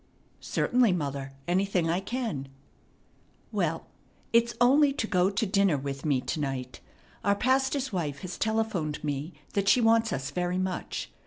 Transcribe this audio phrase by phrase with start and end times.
[0.39, 2.47] "Certainly, mother, anything I can."
[3.51, 3.85] "Well,
[4.33, 6.79] it's only to go to dinner with me to night.
[7.23, 11.11] Our pastor's wife has telephoned me that she wants us very much.